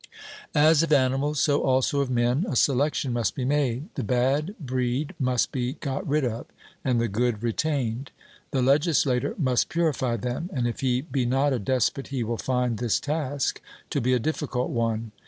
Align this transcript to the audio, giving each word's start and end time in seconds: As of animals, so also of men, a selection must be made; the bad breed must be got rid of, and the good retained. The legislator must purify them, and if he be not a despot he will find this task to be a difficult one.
As 0.55 0.81
of 0.81 0.91
animals, 0.91 1.39
so 1.39 1.61
also 1.61 1.99
of 2.01 2.09
men, 2.09 2.43
a 2.49 2.55
selection 2.55 3.13
must 3.13 3.35
be 3.35 3.45
made; 3.45 3.93
the 3.93 4.03
bad 4.03 4.55
breed 4.59 5.13
must 5.19 5.51
be 5.51 5.73
got 5.73 6.07
rid 6.07 6.25
of, 6.25 6.47
and 6.83 6.99
the 6.99 7.07
good 7.07 7.43
retained. 7.43 8.09
The 8.49 8.63
legislator 8.63 9.35
must 9.37 9.69
purify 9.69 10.17
them, 10.17 10.49
and 10.53 10.67
if 10.67 10.79
he 10.79 11.01
be 11.01 11.27
not 11.27 11.53
a 11.53 11.59
despot 11.59 12.07
he 12.07 12.23
will 12.23 12.37
find 12.37 12.79
this 12.79 12.99
task 12.99 13.61
to 13.91 14.01
be 14.01 14.13
a 14.13 14.17
difficult 14.17 14.71
one. 14.71 15.11